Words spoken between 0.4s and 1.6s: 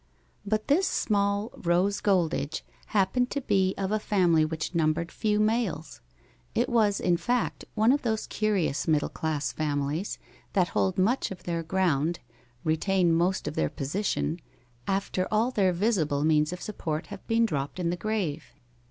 But this small